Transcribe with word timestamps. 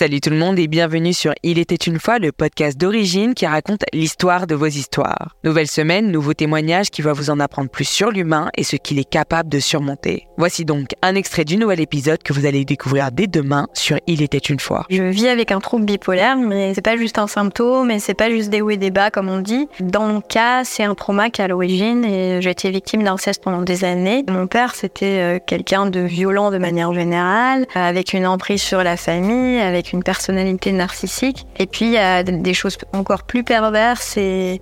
Salut 0.00 0.22
tout 0.22 0.30
le 0.30 0.36
monde 0.36 0.58
et 0.58 0.66
bienvenue 0.66 1.12
sur 1.12 1.34
Il 1.42 1.58
était 1.58 1.74
une 1.74 2.00
fois, 2.00 2.18
le 2.18 2.32
podcast 2.32 2.78
d'origine 2.78 3.34
qui 3.34 3.44
raconte 3.44 3.82
l'histoire 3.92 4.46
de 4.46 4.54
vos 4.54 4.64
histoires. 4.64 5.36
Nouvelle 5.44 5.66
semaine, 5.66 6.10
nouveau 6.10 6.32
témoignage 6.32 6.88
qui 6.88 7.02
va 7.02 7.12
vous 7.12 7.28
en 7.28 7.38
apprendre 7.38 7.68
plus 7.68 7.84
sur 7.84 8.10
l'humain 8.10 8.48
et 8.56 8.64
ce 8.64 8.76
qu'il 8.76 8.98
est 8.98 9.04
capable 9.04 9.50
de 9.50 9.58
surmonter. 9.58 10.26
Voici 10.38 10.64
donc 10.64 10.94
un 11.02 11.14
extrait 11.16 11.44
du 11.44 11.58
nouvel 11.58 11.80
épisode 11.80 12.22
que 12.22 12.32
vous 12.32 12.46
allez 12.46 12.64
découvrir 12.64 13.12
dès 13.12 13.26
demain 13.26 13.66
sur 13.74 13.98
Il 14.06 14.22
était 14.22 14.38
une 14.38 14.58
fois. 14.58 14.86
Je 14.88 15.02
vis 15.02 15.28
avec 15.28 15.52
un 15.52 15.60
trouble 15.60 15.84
bipolaire, 15.84 16.38
mais 16.38 16.72
c'est 16.72 16.80
pas 16.80 16.96
juste 16.96 17.18
un 17.18 17.26
symptôme 17.26 17.90
et 17.90 17.98
c'est 17.98 18.14
pas 18.14 18.30
juste 18.30 18.48
des 18.48 18.62
hauts 18.62 18.70
et 18.70 18.78
des 18.78 18.90
bas 18.90 19.10
comme 19.10 19.28
on 19.28 19.40
dit. 19.40 19.68
Dans 19.80 20.06
mon 20.06 20.22
cas, 20.22 20.64
c'est 20.64 20.84
un 20.84 20.94
trauma 20.94 21.28
qui 21.28 21.42
a 21.42 21.48
l'origine 21.48 22.06
et 22.06 22.40
j'ai 22.40 22.48
été 22.48 22.70
victime 22.70 23.02
d'inceste 23.02 23.42
pendant 23.44 23.60
des 23.60 23.84
années. 23.84 24.24
Mon 24.30 24.46
père, 24.46 24.74
c'était 24.76 25.18
euh, 25.20 25.38
quelqu'un 25.46 25.84
de 25.84 26.00
violent 26.00 26.50
de 26.50 26.56
manière 26.56 26.94
générale, 26.94 27.66
avec 27.74 28.14
une 28.14 28.26
emprise 28.26 28.62
sur 28.62 28.82
la 28.82 28.96
famille, 28.96 29.60
avec 29.60 29.89
une 29.92 30.02
personnalité 30.02 30.72
narcissique. 30.72 31.46
Et 31.58 31.66
puis 31.66 31.86
il 31.86 31.92
y 31.92 31.98
a 31.98 32.22
des 32.22 32.54
choses 32.54 32.78
encore 32.92 33.24
plus 33.24 33.44
perverses 33.44 34.16
et, 34.16 34.60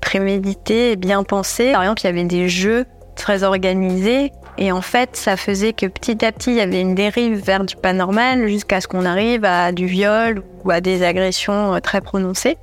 préméditées 0.00 0.92
et 0.92 0.96
bien 0.96 1.22
pensées. 1.22 1.72
Par 1.72 1.82
exemple, 1.82 2.02
il 2.02 2.06
y 2.06 2.08
avait 2.08 2.24
des 2.24 2.48
jeux 2.48 2.84
très 3.16 3.42
organisés 3.42 4.32
et 4.58 4.72
en 4.72 4.82
fait, 4.82 5.10
ça 5.14 5.36
faisait 5.36 5.72
que 5.72 5.86
petit 5.86 6.24
à 6.24 6.32
petit, 6.32 6.50
il 6.50 6.56
y 6.56 6.60
avait 6.60 6.80
une 6.80 6.96
dérive 6.96 7.44
vers 7.44 7.64
du 7.64 7.76
pas 7.76 7.92
normal 7.92 8.48
jusqu'à 8.48 8.80
ce 8.80 8.88
qu'on 8.88 9.04
arrive 9.04 9.44
à 9.44 9.70
du 9.70 9.86
viol 9.86 10.42
ou 10.64 10.70
à 10.72 10.80
des 10.80 11.04
agressions 11.04 11.74
euh, 11.74 11.78
très 11.78 12.00
prononcées. 12.00 12.58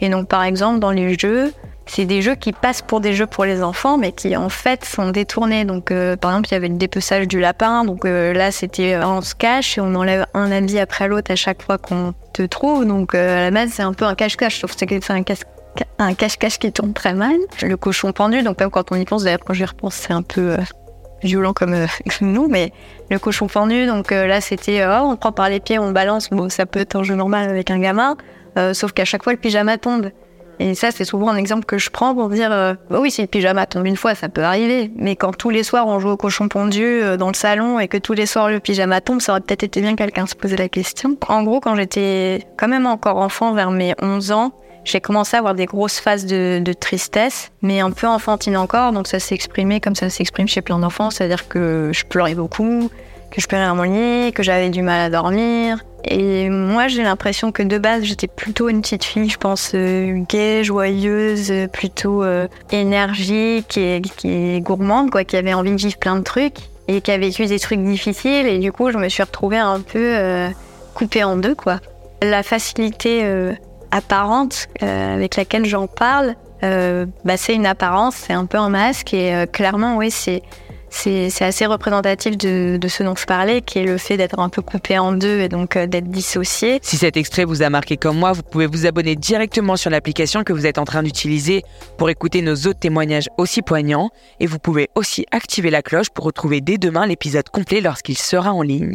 Et 0.00 0.08
donc, 0.08 0.28
par 0.28 0.42
exemple, 0.42 0.80
dans 0.80 0.90
les 0.90 1.16
jeux, 1.16 1.52
c'est 1.88 2.04
des 2.04 2.22
jeux 2.22 2.34
qui 2.34 2.52
passent 2.52 2.82
pour 2.82 3.00
des 3.00 3.14
jeux 3.14 3.26
pour 3.26 3.44
les 3.44 3.62
enfants, 3.62 3.96
mais 3.96 4.12
qui 4.12 4.36
en 4.36 4.50
fait 4.50 4.84
sont 4.84 5.10
détournés. 5.10 5.64
Donc, 5.64 5.90
euh, 5.90 6.16
par 6.16 6.32
exemple, 6.32 6.48
il 6.50 6.52
y 6.52 6.56
avait 6.56 6.68
le 6.68 6.76
dépeçage 6.76 7.26
du 7.26 7.40
lapin. 7.40 7.84
Donc 7.84 8.04
euh, 8.04 8.32
là, 8.32 8.52
c'était 8.52 8.94
euh, 8.94 9.06
on 9.06 9.22
se 9.22 9.34
cache 9.34 9.78
et 9.78 9.80
on 9.80 9.94
enlève 9.94 10.26
un 10.34 10.52
habit 10.52 10.78
après 10.78 11.08
l'autre 11.08 11.32
à 11.32 11.36
chaque 11.36 11.62
fois 11.62 11.78
qu'on 11.78 12.14
te 12.32 12.42
trouve. 12.42 12.84
Donc 12.84 13.14
à 13.14 13.40
la 13.40 13.50
base, 13.50 13.70
c'est 13.72 13.82
un 13.82 13.94
peu 13.94 14.04
un 14.04 14.14
cache-cache, 14.14 14.60
sauf 14.60 14.76
que 14.76 14.86
c'est 15.00 15.10
un 15.10 15.22
cache 15.22 15.40
un 15.98 16.14
cache-cache 16.14 16.58
qui 16.58 16.72
tourne 16.72 16.92
très 16.92 17.14
mal. 17.14 17.36
Le 17.62 17.76
cochon 17.76 18.12
pendu, 18.12 18.42
donc 18.42 18.58
même 18.60 18.70
quand 18.70 18.90
on 18.90 18.96
y 18.96 19.04
pense, 19.04 19.24
d'ailleurs 19.24 19.44
quand 19.44 19.54
j'y 19.54 19.64
repense, 19.64 19.94
c'est 19.94 20.12
un 20.12 20.22
peu 20.22 20.56
violent 21.22 21.52
comme 21.54 21.86
nous, 22.20 22.48
mais 22.48 22.72
le 23.10 23.18
cochon 23.20 23.46
pendu, 23.46 23.86
donc 23.86 24.10
là 24.10 24.40
c'était 24.40 24.84
oh, 24.84 25.02
on 25.04 25.16
prend 25.16 25.30
par 25.30 25.48
les 25.48 25.60
pieds, 25.60 25.78
on 25.78 25.92
balance, 25.92 26.30
bon 26.30 26.48
ça 26.48 26.66
peut 26.66 26.80
être 26.80 26.96
un 26.96 27.04
jeu 27.04 27.14
normal 27.14 27.48
avec 27.48 27.70
un 27.70 27.78
gamin, 27.78 28.16
sauf 28.72 28.92
qu'à 28.92 29.04
chaque 29.04 29.22
fois 29.22 29.32
le 29.32 29.38
pyjama 29.38 29.78
tombe. 29.78 30.10
Et 30.60 30.74
ça, 30.74 30.90
c'est 30.90 31.04
souvent 31.04 31.28
un 31.28 31.36
exemple 31.36 31.64
que 31.64 31.78
je 31.78 31.90
prends 31.90 32.14
pour 32.14 32.28
dire 32.28 32.50
euh, 32.52 32.74
bah 32.90 32.98
oui, 33.00 33.10
si 33.10 33.20
le 33.20 33.28
pyjama 33.28 33.66
tombe 33.66 33.86
une 33.86 33.96
fois, 33.96 34.14
ça 34.14 34.28
peut 34.28 34.42
arriver. 34.42 34.90
Mais 34.96 35.14
quand 35.16 35.36
tous 35.36 35.50
les 35.50 35.62
soirs 35.62 35.86
on 35.86 36.00
joue 36.00 36.10
au 36.10 36.16
cochon 36.16 36.48
pendu 36.48 36.84
euh, 36.84 37.16
dans 37.16 37.28
le 37.28 37.34
salon 37.34 37.78
et 37.78 37.88
que 37.88 37.96
tous 37.96 38.12
les 38.12 38.26
soirs 38.26 38.48
le 38.48 38.58
pyjama 38.58 39.00
tombe, 39.00 39.20
ça 39.20 39.32
aurait 39.32 39.40
peut-être 39.40 39.62
été 39.62 39.80
bien 39.80 39.92
que 39.92 39.98
quelqu'un 39.98 40.26
se 40.26 40.34
posait 40.34 40.56
la 40.56 40.68
question. 40.68 41.16
En 41.28 41.42
gros, 41.42 41.60
quand 41.60 41.76
j'étais 41.76 42.46
quand 42.56 42.68
même 42.68 42.86
encore 42.86 43.18
enfant, 43.18 43.52
vers 43.52 43.70
mes 43.70 43.94
11 44.02 44.32
ans, 44.32 44.52
j'ai 44.84 45.00
commencé 45.00 45.36
à 45.36 45.40
avoir 45.40 45.54
des 45.54 45.66
grosses 45.66 46.00
phases 46.00 46.26
de, 46.26 46.60
de, 46.64 46.72
tristesse, 46.72 47.50
mais 47.62 47.80
un 47.80 47.90
peu 47.90 48.06
enfantine 48.06 48.56
encore. 48.56 48.92
Donc 48.92 49.06
ça 49.06 49.20
s'est 49.20 49.34
exprimé 49.34 49.80
comme 49.80 49.94
ça 49.94 50.08
s'exprime 50.08 50.48
chez 50.48 50.62
plein 50.62 50.78
d'enfants, 50.78 51.10
c'est-à-dire 51.10 51.48
que 51.48 51.90
je 51.92 52.04
pleurais 52.04 52.34
beaucoup, 52.34 52.90
que 53.30 53.40
je 53.40 53.46
pleurais 53.46 53.64
à 53.64 53.74
mon 53.74 53.82
lit, 53.82 54.32
que 54.32 54.42
j'avais 54.42 54.70
du 54.70 54.82
mal 54.82 55.00
à 55.00 55.10
dormir, 55.10 55.84
et 56.04 56.48
moi, 56.48 56.88
j'ai 56.88 57.02
l'impression 57.02 57.52
que 57.52 57.62
de 57.62 57.76
base, 57.76 58.04
j'étais 58.04 58.28
plutôt 58.28 58.68
une 58.68 58.82
petite 58.82 59.04
fille, 59.04 59.28
je 59.28 59.36
pense, 59.36 59.72
euh, 59.74 60.22
gaie, 60.28 60.62
joyeuse, 60.62 61.52
plutôt 61.72 62.22
euh, 62.22 62.46
énergique 62.70 63.76
et 63.76 64.60
gourmande, 64.60 65.10
quoi, 65.10 65.24
qui 65.24 65.36
avait 65.36 65.54
envie 65.54 65.72
de 65.72 65.76
vivre 65.76 65.98
plein 65.98 66.16
de 66.16 66.22
trucs 66.22 66.58
et 66.86 67.00
qui 67.00 67.10
a 67.10 67.18
vécu 67.18 67.46
des 67.46 67.58
trucs 67.58 67.82
difficiles. 67.82 68.46
Et 68.46 68.58
du 68.58 68.70
coup, 68.70 68.90
je 68.90 68.98
me 68.98 69.08
suis 69.08 69.22
retrouvée 69.22 69.58
un 69.58 69.80
peu 69.80 70.16
euh, 70.16 70.48
coupée 70.94 71.24
en 71.24 71.36
deux, 71.36 71.54
quoi. 71.54 71.80
La 72.22 72.42
facilité 72.42 73.24
apparente 73.92 74.66
avec 74.80 75.36
laquelle 75.36 75.66
j'en 75.66 75.86
parle, 75.86 76.34
bah, 76.62 77.36
c'est 77.36 77.54
une 77.54 77.66
apparence, 77.66 78.16
c'est 78.16 78.32
un 78.32 78.44
peu 78.44 78.58
un 78.58 78.70
masque. 78.70 79.14
Et 79.14 79.44
clairement, 79.52 79.96
oui, 79.96 80.10
c'est 80.10 80.42
c'est 80.90 81.30
assez 81.42 81.66
représentatif 81.66 82.36
de, 82.36 82.78
ce 82.88 83.02
dont 83.02 83.14
je 83.16 83.26
parlais, 83.26 83.60
qui 83.60 83.78
est 83.78 83.84
le 83.84 83.98
fait 83.98 84.16
d'être 84.16 84.38
un 84.38 84.48
peu 84.48 84.62
coupé 84.62 84.98
en 84.98 85.12
deux 85.12 85.40
et 85.40 85.48
donc 85.48 85.76
euh, 85.76 85.86
d'être 85.86 86.10
dissocié. 86.10 86.78
Si 86.82 86.96
cet 86.96 87.16
extrait 87.16 87.44
vous 87.44 87.62
a 87.62 87.70
marqué 87.70 87.96
comme 87.96 88.18
moi, 88.18 88.32
vous 88.32 88.42
pouvez 88.42 88.66
vous 88.66 88.86
abonner 88.86 89.16
directement 89.16 89.76
sur 89.76 89.90
l'application 89.90 90.44
que 90.44 90.52
vous 90.52 90.66
êtes 90.66 90.78
en 90.78 90.84
train 90.84 91.02
d'utiliser 91.02 91.62
pour 91.96 92.10
écouter 92.10 92.42
nos 92.42 92.54
autres 92.54 92.78
témoignages 92.78 93.28
aussi 93.36 93.62
poignants. 93.62 94.10
Et 94.40 94.46
vous 94.46 94.58
pouvez 94.58 94.88
aussi 94.94 95.26
activer 95.30 95.70
la 95.70 95.82
cloche 95.82 96.10
pour 96.10 96.24
retrouver 96.24 96.60
dès 96.60 96.78
demain 96.78 97.06
l'épisode 97.06 97.48
complet 97.48 97.80
lorsqu'il 97.80 98.18
sera 98.18 98.52
en 98.52 98.62
ligne. 98.62 98.94